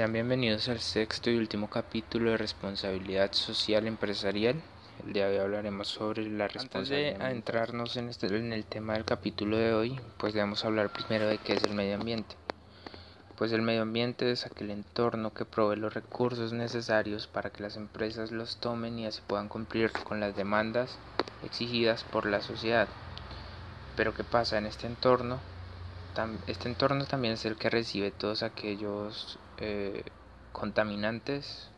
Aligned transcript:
Sean 0.00 0.14
bienvenidos 0.14 0.66
al 0.70 0.80
sexto 0.80 1.28
y 1.28 1.36
último 1.36 1.68
capítulo 1.68 2.30
de 2.30 2.38
responsabilidad 2.38 3.34
social 3.34 3.86
empresarial. 3.86 4.62
El 5.04 5.12
día 5.12 5.28
de 5.28 5.38
hoy 5.38 5.44
hablaremos 5.44 5.88
sobre 5.88 6.26
la 6.26 6.48
responsabilidad. 6.48 7.08
Antes 7.08 7.18
de 7.18 7.24
adentrarnos 7.26 7.96
en, 7.98 8.08
este, 8.08 8.28
en 8.28 8.54
el 8.54 8.64
tema 8.64 8.94
del 8.94 9.04
capítulo 9.04 9.58
de 9.58 9.74
hoy, 9.74 10.00
pues 10.16 10.32
debemos 10.32 10.64
hablar 10.64 10.90
primero 10.90 11.26
de 11.26 11.36
qué 11.36 11.52
es 11.52 11.64
el 11.64 11.74
medio 11.74 11.96
ambiente. 11.96 12.34
Pues 13.36 13.52
el 13.52 13.60
medio 13.60 13.82
ambiente 13.82 14.32
es 14.32 14.46
aquel 14.46 14.70
entorno 14.70 15.34
que 15.34 15.44
provee 15.44 15.76
los 15.76 15.92
recursos 15.92 16.54
necesarios 16.54 17.26
para 17.26 17.50
que 17.50 17.62
las 17.62 17.76
empresas 17.76 18.32
los 18.32 18.56
tomen 18.56 18.98
y 18.98 19.04
así 19.04 19.20
puedan 19.26 19.48
cumplir 19.48 19.92
con 19.92 20.18
las 20.18 20.34
demandas 20.34 20.96
exigidas 21.44 22.04
por 22.04 22.24
la 22.24 22.40
sociedad. 22.40 22.88
Pero 23.96 24.14
¿qué 24.14 24.24
pasa 24.24 24.56
en 24.56 24.64
este 24.64 24.86
entorno? 24.86 25.40
Este 26.46 26.68
entorno 26.70 27.04
también 27.04 27.34
es 27.34 27.44
el 27.44 27.56
que 27.56 27.70
recibe 27.70 28.10
todos 28.10 28.42
aquellos 28.42 29.38
eh, 29.60 30.02
contaminantes 30.52 31.68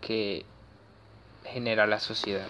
que 0.00 0.44
genera 1.44 1.86
la 1.86 2.00
sociedad. 2.00 2.46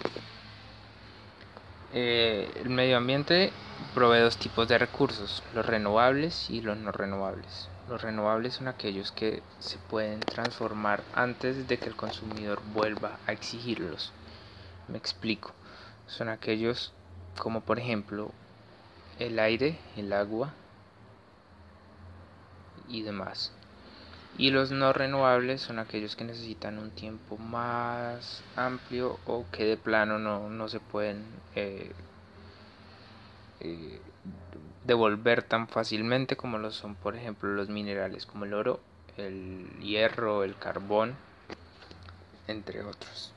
Eh, 1.93 2.51
el 2.57 2.69
medio 2.69 2.97
ambiente 2.97 3.53
provee 3.95 4.21
dos 4.21 4.37
tipos 4.37 4.69
de 4.69 4.79
recursos, 4.79 5.43
los 5.55 5.65
renovables 5.65 6.51
y 6.51 6.61
los 6.61 6.77
no 6.77 6.93
renovables. 6.93 7.69
Los 7.89 8.03
renovables 8.03 8.55
son 8.55 8.69
aquellos 8.69 9.13
que 9.13 9.43
se 9.61 9.79
pueden 9.79 10.21
transformar 10.21 11.03
antes 11.15 11.69
de 11.69 11.79
que 11.79 11.89
el 11.89 11.97
consumidor 11.97 12.61
vuelva 12.75 13.19
a 13.27 13.33
exigirlos. 13.33 14.13
Me 14.89 14.99
explico. 14.99 15.53
Son 16.07 16.29
aquellos 16.29 16.93
como 17.39 17.61
por 17.61 17.79
ejemplo 17.79 18.31
el 19.19 19.39
aire, 19.39 19.79
el 19.97 20.13
agua 20.13 20.53
y 22.89 23.03
demás. 23.03 23.53
Y 24.39 24.51
los 24.51 24.71
no 24.71 24.93
renovables 24.93 25.63
son 25.63 25.79
aquellos 25.79 26.15
que 26.15 26.25
necesitan 26.25 26.79
un 26.79 26.91
tiempo 26.91 27.39
más 27.39 28.45
amplio 28.55 29.19
o 29.25 29.47
que 29.51 29.65
de 29.65 29.79
plano 29.79 30.19
no, 30.19 30.69
se 30.69 30.79
pueden 30.79 31.25
eh, 31.55 31.95
eh, 33.61 34.03
devolver 34.85 35.43
tan 35.43 35.69
fácilmente 35.69 36.37
como 36.37 36.59
lo 36.59 36.71
son, 36.71 36.97
por 36.97 37.17
ejemplo, 37.17 37.49
los 37.49 37.71
minerales 37.71 38.27
como 38.27 38.45
el 38.45 38.53
oro, 38.53 38.81
el 39.17 39.71
hierro, 39.81 40.45
el 40.45 40.59
carbón, 40.59 41.17
entre 42.47 42.83
otros. 42.83 43.33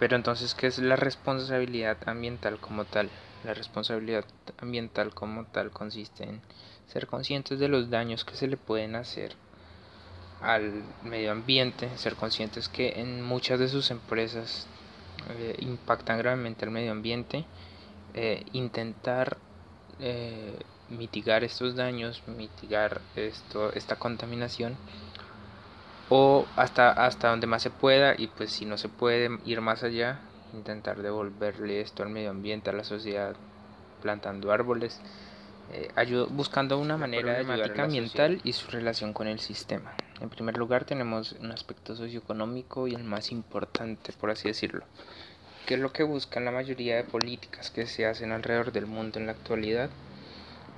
Pero 0.00 0.16
entonces, 0.16 0.56
¿qué 0.56 0.66
es 0.66 0.78
la 0.78 0.96
responsabilidad 0.96 1.96
ambiental 2.06 2.58
como 2.58 2.86
tal? 2.86 3.08
La 3.44 3.54
responsabilidad 3.54 4.24
ambiental 4.58 5.14
como 5.14 5.44
tal 5.44 5.70
consiste 5.70 6.24
en 6.24 6.40
ser 6.88 7.06
conscientes 7.06 7.60
de 7.60 7.68
los 7.68 7.88
daños 7.88 8.24
que 8.24 8.34
se 8.34 8.48
le 8.48 8.56
pueden 8.56 8.96
hacer 8.96 9.36
al 10.42 10.82
medio 11.04 11.32
ambiente, 11.32 11.88
ser 11.96 12.16
conscientes 12.16 12.68
que 12.68 13.00
en 13.00 13.22
muchas 13.22 13.58
de 13.58 13.68
sus 13.68 13.90
empresas 13.90 14.66
eh, 15.30 15.56
impactan 15.60 16.18
gravemente 16.18 16.64
al 16.64 16.70
medio 16.70 16.92
ambiente, 16.92 17.44
eh, 18.14 18.44
intentar 18.52 19.36
eh, 20.00 20.58
mitigar 20.90 21.44
estos 21.44 21.76
daños, 21.76 22.22
mitigar 22.26 23.00
esto, 23.16 23.72
esta 23.72 23.96
contaminación 23.96 24.76
o 26.08 26.46
hasta, 26.56 26.90
hasta 26.90 27.30
donde 27.30 27.46
más 27.46 27.62
se 27.62 27.70
pueda 27.70 28.14
y 28.18 28.26
pues 28.26 28.52
si 28.52 28.66
no 28.66 28.76
se 28.76 28.88
puede 28.88 29.30
ir 29.46 29.60
más 29.60 29.82
allá, 29.82 30.20
intentar 30.52 31.00
devolverle 31.00 31.80
esto 31.80 32.02
al 32.02 32.10
medio 32.10 32.30
ambiente, 32.30 32.70
a 32.70 32.74
la 32.74 32.84
sociedad, 32.84 33.34
plantando 34.02 34.52
árboles, 34.52 35.00
eh, 35.72 35.88
buscando 36.30 36.78
una 36.78 36.98
manera 36.98 37.32
de 37.32 37.50
ayudar 37.50 37.80
ambiental 37.80 38.40
y 38.44 38.52
su 38.52 38.70
relación 38.70 39.12
con 39.14 39.26
el 39.26 39.38
sistema. 39.38 39.94
En 40.22 40.30
primer 40.30 40.56
lugar 40.56 40.84
tenemos 40.84 41.32
un 41.32 41.50
aspecto 41.50 41.96
socioeconómico 41.96 42.86
y 42.86 42.94
el 42.94 43.02
más 43.02 43.32
importante, 43.32 44.12
por 44.12 44.30
así 44.30 44.46
decirlo, 44.46 44.84
que 45.66 45.74
es 45.74 45.80
lo 45.80 45.92
que 45.92 46.04
buscan 46.04 46.44
la 46.44 46.52
mayoría 46.52 46.94
de 46.94 47.02
políticas 47.02 47.72
que 47.72 47.86
se 47.86 48.06
hacen 48.06 48.30
alrededor 48.30 48.70
del 48.70 48.86
mundo 48.86 49.18
en 49.18 49.26
la 49.26 49.32
actualidad. 49.32 49.90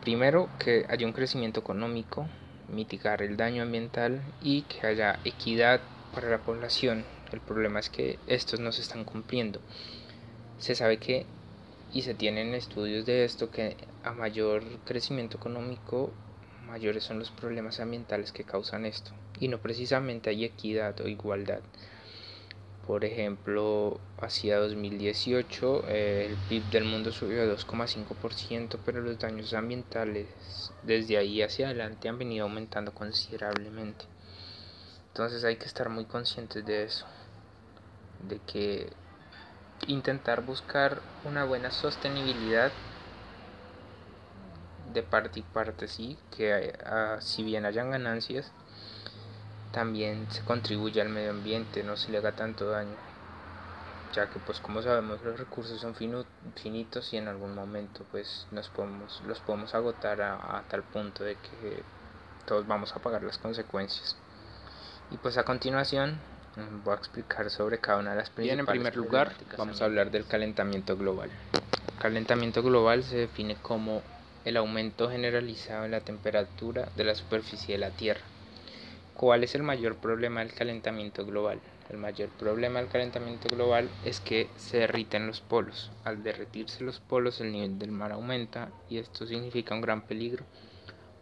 Primero, 0.00 0.48
que 0.58 0.86
haya 0.88 1.06
un 1.06 1.12
crecimiento 1.12 1.60
económico, 1.60 2.26
mitigar 2.68 3.20
el 3.20 3.36
daño 3.36 3.64
ambiental 3.64 4.22
y 4.40 4.62
que 4.62 4.86
haya 4.86 5.20
equidad 5.26 5.78
para 6.14 6.30
la 6.30 6.38
población. 6.38 7.04
El 7.30 7.40
problema 7.40 7.80
es 7.80 7.90
que 7.90 8.18
estos 8.26 8.60
no 8.60 8.72
se 8.72 8.80
están 8.80 9.04
cumpliendo. 9.04 9.60
Se 10.58 10.74
sabe 10.74 10.96
que 10.96 11.26
y 11.92 12.00
se 12.00 12.14
tienen 12.14 12.54
estudios 12.54 13.04
de 13.04 13.26
esto 13.26 13.50
que 13.50 13.76
a 14.04 14.12
mayor 14.12 14.64
crecimiento 14.86 15.36
económico 15.36 16.10
mayores 16.66 17.04
son 17.04 17.18
los 17.18 17.30
problemas 17.30 17.78
ambientales 17.78 18.32
que 18.32 18.44
causan 18.44 18.86
esto 18.86 19.12
y 19.44 19.48
no 19.48 19.58
precisamente 19.58 20.30
hay 20.30 20.44
equidad 20.44 20.98
o 21.00 21.08
igualdad. 21.08 21.60
Por 22.86 23.04
ejemplo 23.04 24.00
hacia 24.18 24.58
2018 24.58 25.84
eh, 25.88 26.26
el 26.30 26.36
PIB 26.48 26.70
del 26.70 26.84
mundo 26.84 27.12
subió 27.12 27.42
a 27.42 27.46
2,5% 27.46 28.78
pero 28.84 29.00
los 29.00 29.18
daños 29.18 29.52
ambientales 29.52 30.72
desde 30.82 31.18
ahí 31.18 31.42
hacia 31.42 31.66
adelante 31.66 32.08
han 32.08 32.18
venido 32.18 32.44
aumentando 32.44 32.92
considerablemente. 32.92 34.06
Entonces 35.08 35.44
hay 35.44 35.56
que 35.56 35.66
estar 35.66 35.88
muy 35.88 36.06
conscientes 36.06 36.64
de 36.64 36.84
eso 36.84 37.06
de 38.28 38.38
que 38.38 38.92
intentar 39.86 40.44
buscar 40.44 41.02
una 41.24 41.44
buena 41.44 41.70
sostenibilidad 41.70 42.72
de 44.92 45.02
parte 45.02 45.40
y 45.40 45.42
parte, 45.42 45.88
sí, 45.88 46.16
que 46.36 46.72
ah, 46.86 47.18
si 47.20 47.42
bien 47.42 47.66
hayan 47.66 47.90
ganancias, 47.90 48.52
también 49.74 50.26
se 50.30 50.42
contribuye 50.42 51.02
al 51.02 51.08
medio 51.08 51.30
ambiente, 51.30 51.82
no 51.82 51.96
se 51.96 52.12
le 52.12 52.18
haga 52.18 52.32
tanto 52.32 52.70
daño, 52.70 52.94
ya 54.14 54.30
que 54.30 54.38
pues 54.38 54.60
como 54.60 54.80
sabemos 54.80 55.20
los 55.24 55.36
recursos 55.36 55.80
son 55.80 55.96
finitos 56.54 57.12
y 57.12 57.16
en 57.16 57.26
algún 57.26 57.56
momento 57.56 58.06
pues 58.12 58.46
nos 58.52 58.68
podemos, 58.68 59.20
los 59.26 59.40
podemos 59.40 59.74
agotar 59.74 60.22
a, 60.22 60.58
a 60.58 60.62
tal 60.62 60.84
punto 60.84 61.24
de 61.24 61.34
que 61.34 61.82
todos 62.46 62.66
vamos 62.68 62.94
a 62.94 63.00
pagar 63.00 63.24
las 63.24 63.36
consecuencias. 63.38 64.16
Y 65.10 65.16
pues 65.16 65.36
a 65.38 65.42
continuación 65.42 66.18
voy 66.84 66.94
a 66.94 66.96
explicar 66.96 67.50
sobre 67.50 67.78
cada 67.78 67.98
una 67.98 68.10
de 68.12 68.16
las 68.18 68.30
principales. 68.30 68.56
Bien, 68.56 68.60
en 68.60 68.66
primer 68.66 68.96
lugar, 68.96 69.32
vamos 69.58 69.82
a 69.82 69.86
hablar 69.86 70.12
del 70.12 70.24
calentamiento 70.24 70.96
global. 70.96 71.30
El 71.96 71.98
calentamiento 72.00 72.62
global 72.62 73.02
se 73.02 73.16
define 73.16 73.56
como 73.56 74.02
el 74.44 74.56
aumento 74.56 75.10
generalizado 75.10 75.84
en 75.84 75.90
la 75.90 76.00
temperatura 76.00 76.88
de 76.96 77.04
la 77.04 77.14
superficie 77.14 77.74
de 77.74 77.78
la 77.78 77.90
Tierra. 77.90 78.20
¿Cuál 79.14 79.44
es 79.44 79.54
el 79.54 79.62
mayor 79.62 79.96
problema 79.96 80.40
del 80.40 80.52
calentamiento 80.52 81.24
global? 81.24 81.60
El 81.88 81.98
mayor 81.98 82.30
problema 82.30 82.80
del 82.80 82.88
calentamiento 82.88 83.48
global 83.48 83.88
es 84.04 84.18
que 84.18 84.48
se 84.56 84.78
derriten 84.78 85.28
los 85.28 85.40
polos. 85.40 85.92
Al 86.02 86.24
derretirse 86.24 86.82
los 86.82 86.98
polos 86.98 87.40
el 87.40 87.52
nivel 87.52 87.78
del 87.78 87.92
mar 87.92 88.10
aumenta 88.10 88.72
y 88.90 88.98
esto 88.98 89.24
significa 89.24 89.74
un 89.74 89.82
gran 89.82 90.02
peligro 90.02 90.44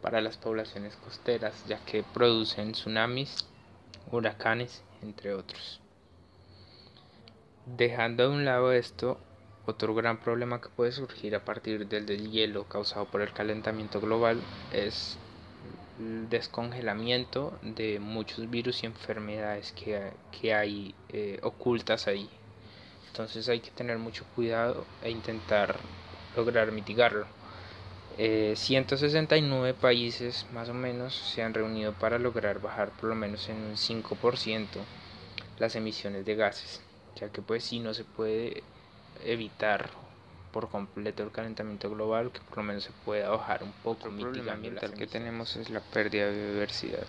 para 0.01 0.23
las 0.23 0.39
poblaciones 0.39 0.97
costeras 0.97 1.67
ya 1.67 1.85
que 1.85 2.03
producen 2.03 2.73
tsunamis, 2.73 3.47
huracanes 4.11 4.83
entre 5.03 5.35
otros. 5.35 5.81
Dejando 7.67 8.25
a 8.25 8.31
un 8.31 8.47
lado 8.47 8.73
esto, 8.73 9.19
otro 9.67 9.95
gran 9.95 10.19
problema 10.19 10.63
que 10.63 10.71
puede 10.71 10.93
surgir 10.93 11.37
a 11.37 11.45
partir 11.45 11.87
del 11.87 12.31
hielo 12.31 12.65
causado 12.65 13.05
por 13.05 13.21
el 13.21 13.33
calentamiento 13.33 14.01
global 14.01 14.41
es 14.73 15.19
descongelamiento 16.29 17.59
de 17.63 17.99
muchos 18.01 18.51
virus 18.51 18.83
y 18.83 18.87
enfermedades 18.87 19.73
que, 19.73 20.55
hay 20.55 20.95
eh, 21.11 21.39
ocultas 21.43 22.07
ahí. 22.07 22.29
Entonces 23.09 23.49
hay 23.49 23.61
que 23.61 23.71
tener 23.71 23.99
mucho 23.99 24.25
cuidado 24.35 24.87
e 25.03 25.11
intentar 25.11 25.77
lograr 26.37 26.73
mitigarlo. 26.73 27.27
169 28.17 29.71
eh, 29.71 29.75
países 29.75 30.47
más 30.53 30.69
o 30.69 30.75
menos 30.75 31.15
se 31.15 31.43
han 31.43 31.55
reunido 31.55 31.93
para 31.93 32.19
lograr 32.19 32.61
bajar 32.61 32.91
por 32.91 33.09
lo 33.09 33.15
menos 33.15 33.49
en 33.49 33.57
un 33.57 33.77
5% 33.77 34.67
las 35.59 35.77
emisiones 35.77 36.27
de 36.27 36.35
gases, 36.35 36.83
ya 37.17 37.31
que 37.31 37.41
pues 37.41 37.65
si 37.65 37.79
no 37.81 37.95
se 37.95 38.05
puede 38.05 38.63
evitar 39.25 39.91
por 40.53 40.69
completo 40.69 41.23
el 41.23 41.31
calentamiento 41.31 41.91
global, 41.91 42.31
que 42.31 42.41
por 42.41 42.59
lo 42.59 42.65
menos 42.65 42.85
se 42.85 42.93
pueda 43.05 43.31
bajar 43.31 43.63
un 43.65 43.73
poco. 43.83 44.09
El 44.09 44.17
problema 44.17 44.53
ambiental 44.53 44.93
que 44.95 45.07
tenemos 45.07 45.57
es 45.57 45.71
la 45.71 45.81
pérdida 45.81 46.27
de 46.27 46.33
biodiversidad. 46.33 47.07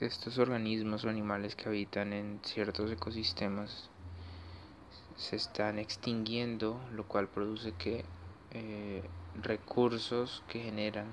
estos 0.00 0.38
organismos 0.38 1.04
o 1.04 1.08
animales 1.08 1.56
que 1.56 1.68
habitan 1.68 2.12
en 2.12 2.40
ciertos 2.44 2.92
ecosistemas 2.92 3.90
se 5.16 5.34
están 5.34 5.80
extinguiendo, 5.80 6.80
lo 6.92 7.04
cual 7.04 7.26
produce 7.26 7.72
que 7.72 8.04
eh, 8.52 9.02
recursos 9.34 10.44
que 10.46 10.60
generan 10.60 11.06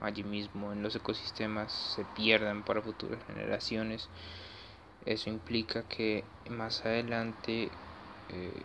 allí 0.00 0.22
mismo 0.22 0.72
en 0.72 0.82
los 0.82 0.94
ecosistemas 0.94 1.72
se 1.72 2.04
pierdan 2.04 2.62
para 2.62 2.82
futuras 2.82 3.18
generaciones. 3.26 4.10
Eso 5.06 5.30
implica 5.30 5.82
que 5.84 6.24
más 6.50 6.84
adelante 6.84 7.70
eh, 8.30 8.62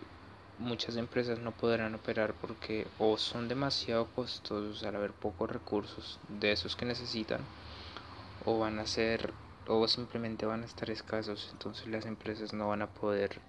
muchas 0.58 0.96
empresas 0.98 1.40
no 1.40 1.52
podrán 1.52 1.96
operar 1.96 2.34
porque 2.34 2.88
o 3.00 3.18
son 3.18 3.48
demasiado 3.48 4.08
costosos 4.16 4.84
al 4.84 4.96
haber 4.96 5.12
pocos 5.12 5.50
recursos 5.50 6.20
de 6.28 6.52
esos 6.52 6.76
que 6.76 6.86
necesitan 6.86 7.42
o 8.46 8.60
van 8.60 8.80
a 8.80 8.86
ser 8.86 9.34
o 9.68 9.88
simplemente 9.88 10.46
van 10.46 10.64
a 10.64 10.66
estar 10.66 10.90
escasos, 10.90 11.50
entonces 11.52 11.88
las 11.88 12.06
empresas 12.06 12.54
no 12.54 12.70
van 12.70 12.82
a 12.82 12.88
poder, 12.88 13.40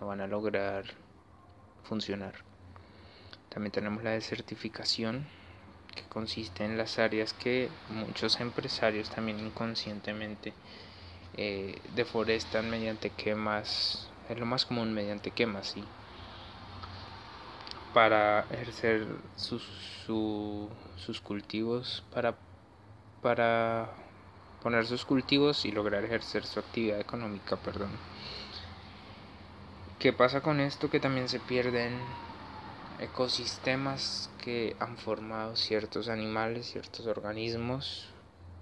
no 0.00 0.08
van 0.08 0.20
a 0.20 0.26
lograr 0.26 0.84
funcionar. 1.84 2.34
También 3.48 3.72
tenemos 3.72 4.02
la 4.02 4.10
desertificación, 4.10 5.26
que 5.94 6.02
consiste 6.02 6.64
en 6.64 6.76
las 6.76 6.98
áreas 6.98 7.32
que 7.32 7.68
muchos 7.88 8.40
empresarios 8.40 9.10
también 9.10 9.40
inconscientemente 9.40 10.52
eh, 11.36 11.80
deforestan 11.94 12.70
mediante 12.70 13.10
quemas, 13.10 14.08
es 14.30 14.38
lo 14.38 14.46
más 14.46 14.64
común 14.64 14.94
mediante 14.94 15.32
quemas, 15.32 15.66
sí, 15.68 15.84
para 17.92 18.46
ejercer 18.50 19.06
sus, 19.36 19.62
sus 20.06 21.20
cultivos, 21.20 22.04
para, 22.12 22.36
para 23.20 23.90
poner 24.62 24.86
sus 24.86 25.04
cultivos 25.04 25.64
y 25.64 25.72
lograr 25.72 26.04
ejercer 26.04 26.44
su 26.44 26.60
actividad 26.60 27.00
económica, 27.00 27.56
perdón. 27.56 27.90
¿Qué 29.98 30.12
pasa 30.12 30.40
con 30.40 30.60
esto? 30.60 30.88
Que 30.88 31.00
también 31.00 31.28
se 31.28 31.40
pierden 31.40 32.00
ecosistemas 33.00 34.30
que 34.38 34.76
han 34.78 34.96
formado 34.96 35.56
ciertos 35.56 36.08
animales, 36.08 36.70
ciertos 36.70 37.06
organismos, 37.06 38.08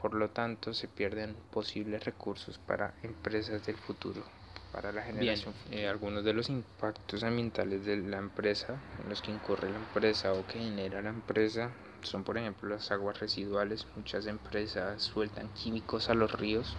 por 0.01 0.15
lo 0.15 0.31
tanto 0.31 0.75
se 0.75 0.89
pierden 0.89 1.37
posibles 1.51 2.05
recursos 2.05 2.59
para 2.59 2.95
empresas 3.03 3.67
del 3.67 3.77
futuro, 3.77 4.25
para 4.73 4.93
la 4.93 5.03
generación. 5.03 5.55
Bien, 5.67 5.81
eh, 5.85 5.89
algunos 5.89 6.25
de 6.25 6.33
los 6.33 6.49
impactos 6.49 7.23
ambientales 7.25 7.85
de 7.85 7.97
la 7.97 8.19
empresa, 8.19 8.81
en 8.99 9.09
los 9.09 9.23
que 9.23 9.31
incurre 9.33 9.71
la 9.71 9.79
empresa 9.79 10.33
o 10.33 10.47
que 10.47 10.59
genera 10.59 11.03
la 11.03 11.11
empresa, 11.11 11.75
son 12.03 12.25
por 12.25 12.39
ejemplo 12.39 12.69
las 12.69 12.91
aguas 12.91 13.19
residuales. 13.21 13.87
Muchas 13.97 14.27
empresas 14.27 15.03
sueltan 15.03 15.51
químicos 15.51 16.11
a 16.11 16.15
los 16.15 16.33
ríos, 16.33 16.77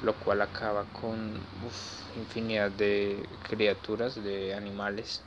lo 0.00 0.18
cual 0.18 0.42
acaba 0.42 0.86
con 0.92 1.48
infinidad 2.14 2.70
de 2.70 3.38
criaturas, 3.42 4.14
de 4.22 4.54
animales, 4.54 5.22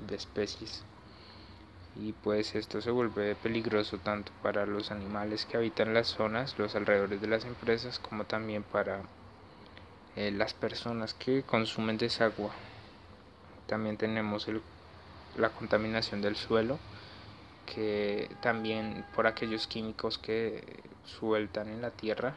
de 0.00 0.16
especies. 0.16 0.84
Y 1.94 2.12
pues 2.12 2.54
esto 2.56 2.80
se 2.82 2.90
vuelve 2.90 3.36
peligroso 3.36 3.98
tanto 3.98 4.32
para 4.42 4.66
los 4.66 4.90
animales 4.90 5.46
que 5.46 5.56
habitan 5.56 5.94
las 5.94 6.08
zonas, 6.08 6.58
los 6.58 6.74
alrededores 6.74 7.20
de 7.22 7.28
las 7.28 7.44
empresas, 7.46 7.98
como 7.98 8.24
también 8.26 8.64
para 8.64 9.08
eh, 10.16 10.30
las 10.30 10.54
personas 10.54 11.14
que 11.14 11.42
consumen 11.42 11.98
desagua. 11.98 12.52
También 13.66 13.96
tenemos 13.96 14.46
la 15.36 15.50
contaminación 15.50 16.22
del 16.22 16.36
suelo 16.36 16.78
que 17.66 18.30
también 18.42 19.04
por 19.14 19.26
aquellos 19.26 19.66
químicos 19.66 20.18
que 20.18 20.62
sueltan 21.04 21.68
en 21.68 21.82
la 21.82 21.90
tierra 21.90 22.34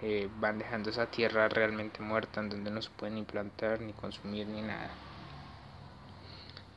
eh, 0.00 0.28
van 0.38 0.58
dejando 0.58 0.90
esa 0.90 1.06
tierra 1.06 1.48
realmente 1.48 2.00
muerta 2.02 2.40
en 2.40 2.50
donde 2.50 2.70
no 2.70 2.80
se 2.80 2.90
pueden 2.90 3.18
implantar 3.18 3.80
ni 3.80 3.92
consumir 3.92 4.46
ni 4.46 4.62
nada. 4.62 4.90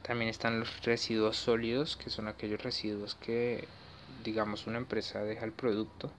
También 0.01 0.29
están 0.29 0.59
los 0.59 0.83
residuos 0.83 1.37
sólidos, 1.37 1.95
que 1.95 2.09
son 2.09 2.27
aquellos 2.27 2.63
residuos 2.63 3.13
que, 3.15 3.67
digamos, 4.23 4.65
una 4.65 4.79
empresa 4.79 5.19
deja 5.19 5.45
el 5.45 5.51
producto, 5.51 6.11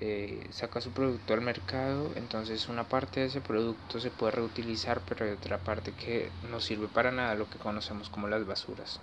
eh, 0.00 0.46
saca 0.52 0.80
su 0.80 0.90
producto 0.90 1.34
al 1.34 1.40
mercado, 1.40 2.12
entonces 2.14 2.68
una 2.68 2.84
parte 2.84 3.20
de 3.20 3.26
ese 3.26 3.40
producto 3.40 3.98
se 3.98 4.10
puede 4.10 4.32
reutilizar, 4.32 5.00
pero 5.08 5.24
hay 5.24 5.32
otra 5.32 5.58
parte 5.58 5.92
que 5.92 6.30
no 6.50 6.60
sirve 6.60 6.86
para 6.86 7.10
nada, 7.10 7.34
lo 7.34 7.50
que 7.50 7.58
conocemos 7.58 8.08
como 8.08 8.28
las 8.28 8.46
basuras. 8.46 9.00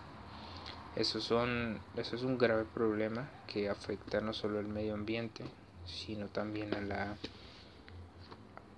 Eso, 0.96 1.18
es 1.18 2.24
un 2.24 2.38
grave 2.38 2.64
problema 2.64 3.28
que 3.48 3.68
afecta 3.68 4.22
no 4.22 4.32
solo 4.32 4.60
al 4.60 4.68
medio 4.68 4.94
ambiente, 4.94 5.44
sino 5.86 6.28
también 6.28 6.74
a 6.74 6.80
la, 6.80 7.18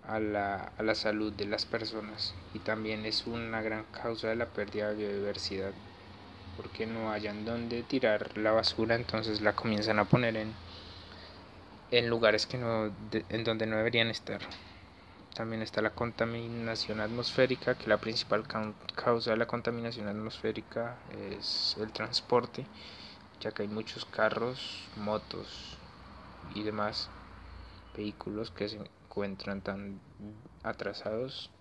a 0.07 0.19
la, 0.19 0.71
a 0.75 0.81
la 0.81 0.95
salud 0.95 1.31
de 1.31 1.45
las 1.45 1.65
personas 1.65 2.33
y 2.55 2.59
también 2.59 3.05
es 3.05 3.27
una 3.27 3.61
gran 3.61 3.83
causa 3.91 4.29
de 4.29 4.35
la 4.35 4.47
pérdida 4.47 4.89
de 4.89 4.95
biodiversidad 4.95 5.73
porque 6.55 6.87
no 6.87 7.11
hayan 7.11 7.45
donde 7.45 7.83
tirar 7.83 8.35
la 8.35 8.51
basura 8.51 8.95
entonces 8.95 9.41
la 9.41 9.53
comienzan 9.53 9.99
a 9.99 10.05
poner 10.05 10.37
en, 10.37 10.55
en 11.91 12.09
lugares 12.09 12.45
que 12.45 12.57
no, 12.57 12.93
en 13.11 13.43
donde 13.43 13.65
no 13.65 13.77
deberían 13.77 14.09
estar. 14.09 14.41
También 15.33 15.61
está 15.61 15.81
la 15.81 15.91
contaminación 15.91 16.99
atmosférica, 16.99 17.75
que 17.75 17.87
la 17.87 17.97
principal 17.97 18.43
causa 18.95 19.31
de 19.31 19.37
la 19.37 19.45
contaminación 19.45 20.07
atmosférica 20.07 20.97
es 21.37 21.75
el 21.79 21.91
transporte, 21.91 22.65
ya 23.39 23.51
que 23.51 23.61
hay 23.61 23.67
muchos 23.67 24.05
carros, 24.05 24.89
motos 24.95 25.77
y 26.55 26.63
demás 26.63 27.09
vehículos 27.95 28.51
que 28.51 28.67
se 28.67 28.77
encuentran 28.77 29.61
tan 29.61 29.99
atrasados 30.63 31.51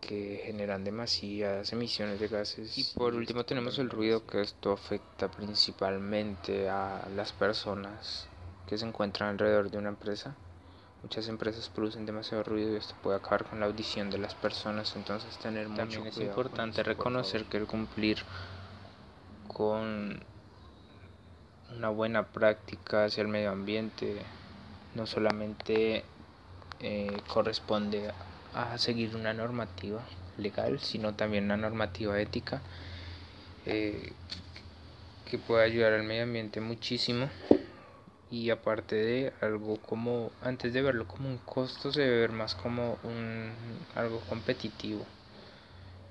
que 0.00 0.42
generan 0.44 0.84
demasiadas 0.84 1.72
emisiones 1.72 2.20
de 2.20 2.28
gases. 2.28 2.76
Y 2.76 2.98
por 2.98 3.14
último 3.14 3.44
tenemos 3.44 3.78
el 3.78 3.88
ruido, 3.88 4.26
que 4.26 4.42
esto 4.42 4.72
afecta 4.72 5.30
principalmente 5.30 6.68
a 6.68 7.08
las 7.14 7.32
personas 7.32 8.28
que 8.66 8.78
se 8.78 8.86
encuentran 8.86 9.30
alrededor 9.30 9.70
de 9.70 9.78
una 9.78 9.90
empresa. 9.90 10.34
Muchas 11.02 11.28
empresas 11.28 11.68
producen 11.68 12.06
demasiado 12.06 12.42
ruido 12.44 12.72
y 12.72 12.76
esto 12.76 12.94
puede 13.02 13.18
acabar 13.18 13.44
con 13.44 13.60
la 13.60 13.66
audición 13.66 14.10
de 14.10 14.18
las 14.18 14.34
personas, 14.34 14.96
entonces 14.96 15.36
tener 15.36 15.68
mucho 15.68 15.82
También 15.82 16.06
es 16.06 16.16
importante 16.16 16.82
reconocer 16.82 17.44
que 17.44 17.58
el 17.58 17.66
cumplir 17.66 18.18
con 19.48 20.18
una 21.76 21.88
buena 21.90 22.22
práctica 22.22 23.04
hacia 23.04 23.20
el 23.20 23.28
medio 23.28 23.50
ambiente 23.50 24.22
no 24.94 25.06
solamente 25.06 26.04
eh, 26.80 27.16
corresponde 27.28 28.10
a 28.54 28.78
seguir 28.78 29.14
una 29.14 29.34
normativa 29.34 30.00
legal, 30.38 30.80
sino 30.80 31.14
también 31.14 31.44
una 31.44 31.56
normativa 31.56 32.18
ética 32.20 32.62
eh, 33.66 34.12
que 35.28 35.38
puede 35.38 35.64
ayudar 35.64 35.92
al 35.92 36.04
medio 36.04 36.22
ambiente 36.22 36.60
muchísimo 36.60 37.28
y 38.30 38.50
aparte 38.50 38.96
de 38.96 39.32
algo 39.40 39.76
como 39.76 40.30
antes 40.40 40.72
de 40.72 40.82
verlo 40.82 41.06
como 41.06 41.28
un 41.28 41.38
costo 41.38 41.92
se 41.92 42.00
debe 42.02 42.20
ver 42.20 42.32
más 42.32 42.54
como 42.54 42.98
un 43.02 43.52
algo 43.94 44.20
competitivo. 44.20 45.06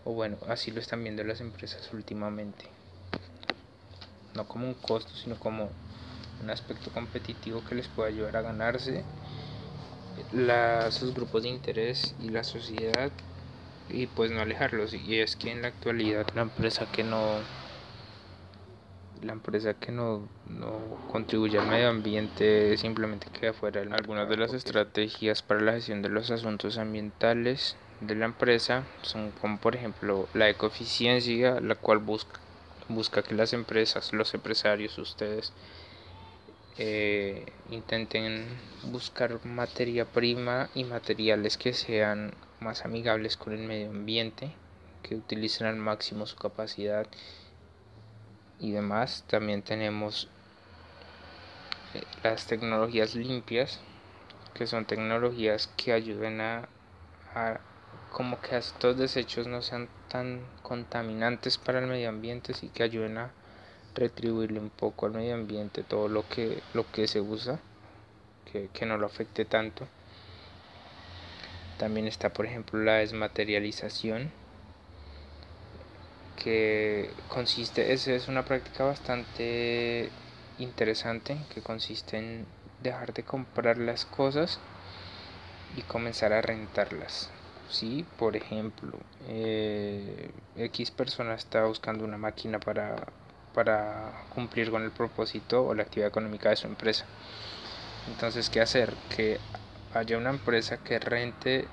O 0.06 0.14
bueno 0.14 0.38
así 0.48 0.72
lo 0.72 0.80
están 0.80 1.04
viendo 1.04 1.24
las 1.24 1.42
empresas 1.42 1.92
últimamente. 1.94 2.66
No 4.36 4.48
como 4.48 4.68
un 4.68 4.74
costo 4.76 5.12
sino 5.16 5.38
como 5.38 5.70
un 6.42 6.50
aspecto 6.50 6.92
competitivo 6.92 7.64
que 7.64 7.76
les 7.76 7.88
pueda 7.88 8.10
ayudar 8.10 8.38
a 8.38 8.42
ganarse. 8.42 9.04
La, 10.32 10.92
sus 10.92 11.14
grupos 11.14 11.44
de 11.44 11.50
interés 11.50 12.14
y 12.20 12.30
la 12.30 12.44
sociedad 12.44 13.12
y 13.90 14.08
pues 14.08 14.32
no 14.32 14.42
alejarlos. 14.42 14.94
Y 14.94 15.20
es 15.20 15.36
que 15.36 15.52
en 15.52 15.62
la 15.62 15.70
actualidad 15.70 16.26
la 16.36 16.44
empresa 16.44 16.88
que 16.92 17.04
no 17.04 17.40
la 19.24 19.34
empresa 19.34 19.74
que 19.74 19.92
no, 19.92 20.28
no 20.48 20.80
contribuye 21.12 21.58
al 21.58 21.68
medio 21.68 21.90
ambiente 21.90 22.78
simplemente 22.78 23.28
queda 23.32 23.54
fuera. 23.54 23.82
Algunas 23.82 24.30
de 24.30 24.38
las 24.38 24.54
estrategias 24.54 25.42
para 25.42 25.62
la 25.62 25.74
gestión 25.74 26.02
de 26.02 26.10
los 26.10 26.32
asuntos 26.32 26.78
ambientales 26.78 27.76
de 28.02 28.16
la 28.16 28.26
empresa 28.26 28.84
son 29.02 29.32
como 29.32 29.58
por 29.58 29.76
ejemplo 29.76 30.28
la 30.34 30.50
ecoeficiencia, 30.50 31.60
la 31.60 31.76
cual 31.76 32.00
busca, 32.00 32.40
busca 32.90 33.24
que 33.24 33.36
las 33.36 33.54
empresas, 33.54 34.14
los 34.14 34.34
empresarios, 34.34 34.98
ustedes, 34.98 35.54
eh, 36.78 37.46
intenten 37.70 38.46
buscar 38.84 39.46
materia 39.46 40.06
prima 40.06 40.70
y 40.74 40.84
materiales 40.84 41.58
que 41.58 41.74
sean 41.74 42.34
más 42.60 42.84
amigables 42.86 43.38
con 43.38 43.54
el 43.54 43.68
medio 43.68 43.90
ambiente, 43.90 44.52
que 45.04 45.16
utilicen 45.16 45.68
al 45.68 45.76
máximo 45.76 46.26
su 46.26 46.36
capacidad 46.36 47.08
y 48.64 48.72
demás. 48.72 49.26
También 49.28 49.62
tenemos 49.62 50.30
eh, 51.94 52.04
las 52.24 52.48
tecnologías 52.48 53.14
limpias, 53.14 53.82
que 54.54 54.66
son 54.66 54.86
tecnologías 54.86 55.70
que 55.76 55.92
ayuden 55.92 56.40
a, 56.42 56.70
como 58.12 58.40
que 58.40 58.58
estos 58.58 58.98
desechos 58.98 59.48
no 59.48 59.62
sean 59.62 59.90
tan 60.08 60.42
contaminantes 60.62 61.58
para 61.58 61.80
el 61.80 61.88
medio 61.88 62.10
ambiente, 62.10 62.54
y 62.62 62.70
que 62.70 62.84
ayuden 62.84 63.18
a 63.18 63.32
retribuirle 63.96 64.60
un 64.60 64.70
poco 64.70 65.08
al 65.08 65.12
medio 65.12 65.36
ambiente 65.36 65.84
todo 65.84 66.08
lo 66.08 66.28
que, 66.28 66.64
lo 66.74 66.90
que 66.90 67.08
se 67.08 67.20
usa, 67.20 67.60
que, 68.52 68.70
que 68.74 68.86
no 68.86 68.98
lo 68.98 69.08
afecte 69.08 69.46
tanto. 69.46 69.88
También 71.78 72.08
está, 72.08 72.32
por 72.32 72.46
ejemplo, 72.46 72.82
la 72.82 72.96
desmaterialización 72.96 74.32
que 76.44 77.10
consiste, 77.30 77.94
es, 77.94 78.08
es 78.08 78.28
una 78.28 78.44
práctica 78.44 78.84
bastante 78.84 80.10
interesante 80.60 81.38
que 81.54 81.62
consiste 81.62 82.18
en 82.18 82.46
dejar 82.82 83.14
de 83.14 83.24
comprar 83.24 83.78
las 83.78 84.06
cosas 84.06 84.60
y 85.78 85.82
comenzar 85.84 86.34
a 86.34 86.42
rentarlas. 86.42 87.30
Si, 87.70 88.06
por 88.18 88.36
ejemplo, 88.36 88.92
eh, 89.28 90.32
X 90.58 90.92
persona 90.92 91.34
está 91.34 91.64
buscando 91.66 92.04
una 92.04 92.18
máquina 92.18 92.60
para, 92.60 93.08
para 93.54 94.12
cumplir 94.36 94.70
con 94.70 94.84
el 94.84 94.92
propósito 94.92 95.66
o 95.66 95.74
la 95.74 95.84
actividad 95.84 96.10
económica 96.10 96.50
de 96.50 96.58
su 96.58 96.68
empresa. 96.68 97.06
Entonces, 98.10 98.50
¿qué 98.50 98.60
hacer? 98.60 98.94
Que 99.16 99.40
haya 99.94 100.18
una 100.18 100.32
empresa 100.32 100.78
que 100.78 101.00
rente 101.00 101.68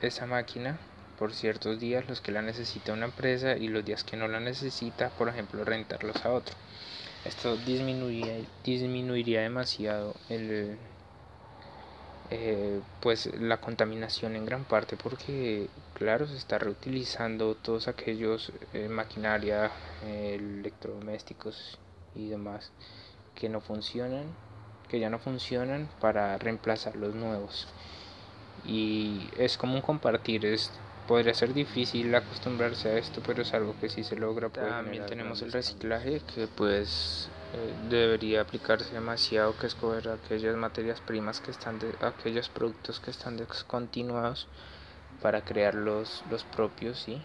esa 0.00 0.26
máquina 0.26 0.78
por 1.18 1.34
ciertos 1.34 1.78
días, 1.78 2.08
los 2.08 2.20
que 2.20 2.32
la 2.32 2.42
necesita 2.42 2.92
una 2.92 3.06
empresa 3.06 3.56
y 3.56 3.68
los 3.68 3.84
días 3.84 4.04
que 4.04 4.16
no 4.16 4.28
la 4.28 4.40
necesita, 4.40 5.10
por 5.10 5.28
ejemplo, 5.28 5.64
rentarlos 5.64 6.24
a 6.24 6.32
otro. 6.32 6.54
Esto 7.24 7.56
disminuiría, 7.56 8.44
disminuiría 8.64 9.42
demasiado 9.42 10.14
el, 10.28 10.78
eh, 12.34 12.80
pues 13.00 13.26
la 13.40 13.58
contaminación 13.58 14.36
en 14.36 14.46
gran 14.46 14.64
parte 14.64 14.96
porque 14.96 15.68
claro 15.92 16.26
se 16.26 16.38
está 16.38 16.58
reutilizando 16.58 17.54
todos 17.56 17.88
aquellos 17.88 18.52
eh, 18.72 18.88
maquinaria 18.88 19.70
electrodomésticos 20.02 21.78
y 22.14 22.30
demás 22.30 22.72
que 23.34 23.50
no 23.50 23.60
funcionan 23.60 24.34
que 24.88 24.98
ya 24.98 25.10
no 25.10 25.18
funcionan 25.18 25.90
para 26.00 26.38
reemplazar 26.38 26.96
los 26.96 27.14
nuevos 27.14 27.68
y 28.64 29.28
es 29.36 29.58
como 29.58 29.74
un 29.74 29.82
compartir 29.82 30.46
es 30.46 30.72
podría 31.06 31.34
ser 31.34 31.52
difícil 31.52 32.14
acostumbrarse 32.14 32.88
a 32.88 32.98
esto 32.98 33.22
pero 33.26 33.42
es 33.42 33.52
algo 33.54 33.74
que 33.80 33.88
sí 33.88 34.04
se 34.04 34.16
logra 34.16 34.48
también 34.50 35.06
tenemos 35.06 35.42
el 35.42 35.52
reciclaje 35.52 36.20
que 36.34 36.46
pues 36.46 37.28
eh, 37.54 37.74
debería 37.90 38.42
aplicarse 38.42 38.94
demasiado 38.94 39.56
que 39.58 39.66
escoger 39.66 40.08
aquellas 40.08 40.56
materias 40.56 41.00
primas 41.00 41.40
que 41.40 41.50
están 41.50 41.78
de 41.78 41.94
aquellos 42.00 42.48
productos 42.48 43.00
que 43.00 43.10
están 43.10 43.36
descontinuados 43.36 44.46
para 45.20 45.42
crear 45.42 45.74
los, 45.74 46.22
los 46.30 46.44
propios 46.44 46.98
¿sí? 47.00 47.20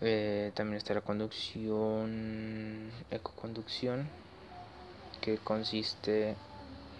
Eh, 0.00 0.50
también 0.54 0.78
está 0.78 0.94
la 0.94 1.00
conducción 1.00 2.90
ecoconducción 3.10 4.08
que 5.20 5.38
consiste 5.38 6.34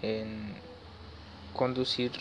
en 0.03 0.55
conducir 1.53 2.13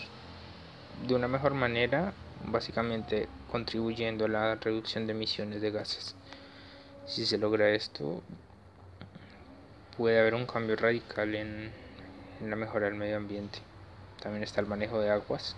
de 1.08 1.16
una 1.16 1.28
mejor 1.28 1.54
manera 1.54 2.13
básicamente 2.45 3.27
contribuyendo 3.51 4.25
a 4.25 4.29
la 4.29 4.55
reducción 4.55 5.07
de 5.07 5.13
emisiones 5.13 5.62
de 5.62 5.71
gases 5.71 6.15
si 7.05 7.25
se 7.25 7.38
logra 7.38 7.69
esto 7.71 8.21
puede 9.98 10.19
haber 10.19 10.36
un 10.36 10.45
cambio 10.45 10.75
radical 10.75 11.36
en, 11.36 11.71
la 12.41 12.55
mejora 12.55 12.86
del 12.86 12.95
medio 12.95 13.17
ambiente. 13.17 13.60
También 14.21 14.43
está 14.43 14.62
el 14.62 14.67
manejo 14.67 15.00
de 15.00 15.12
aguas. 15.12 15.55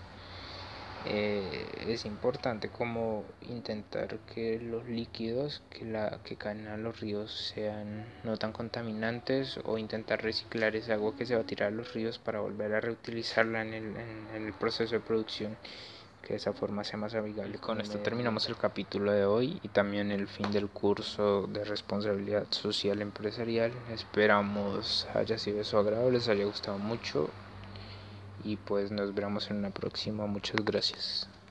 Eh, 1.05 1.65
es 1.87 2.05
importante 2.05 2.69
como 2.69 3.25
intentar 3.41 4.17
que 4.33 4.59
los 4.59 4.85
líquidos 4.85 5.61
que, 5.69 5.85
la, 5.85 6.19
que 6.23 6.37
caen 6.37 6.67
a 6.67 6.77
los 6.77 7.01
ríos 7.01 7.51
sean 7.53 8.05
no 8.23 8.37
tan 8.37 8.51
contaminantes 8.51 9.59
o 9.65 9.77
intentar 9.77 10.23
reciclar 10.23 10.75
esa 10.75 10.93
agua 10.93 11.15
que 11.15 11.25
se 11.25 11.35
va 11.35 11.41
a 11.41 11.45
tirar 11.45 11.67
a 11.67 11.75
los 11.75 11.93
ríos 11.93 12.19
para 12.19 12.39
volver 12.39 12.73
a 12.73 12.81
reutilizarla 12.81 13.61
en 13.61 13.73
el, 13.73 13.95
en 14.35 14.45
el 14.45 14.53
proceso 14.53 14.95
de 14.95 15.01
producción 15.01 15.57
que 16.23 16.33
de 16.33 16.37
esa 16.37 16.53
forma 16.53 16.83
sea 16.83 16.97
más 16.97 17.13
amigable. 17.13 17.59
Con 17.59 17.81
esto 17.81 17.99
terminamos 17.99 18.47
el 18.47 18.55
capítulo 18.55 19.11
de 19.11 19.25
hoy 19.25 19.59
y 19.61 19.67
también 19.67 20.11
el 20.11 20.27
fin 20.27 20.51
del 20.51 20.69
curso 20.69 21.47
de 21.47 21.65
responsabilidad 21.65 22.47
social 22.49 23.01
empresarial. 23.01 23.71
Esperamos 23.91 25.07
haya 25.13 25.37
sido 25.37 25.57
de 25.57 25.65
su 25.65 25.77
agrado, 25.77 26.09
les 26.09 26.29
haya 26.29 26.45
gustado 26.45 26.77
mucho 26.77 27.29
y 28.43 28.55
pues 28.55 28.91
nos 28.91 29.13
veremos 29.13 29.51
en 29.51 29.57
una 29.57 29.69
próxima. 29.69 30.25
Muchas 30.25 30.63
gracias. 30.63 31.27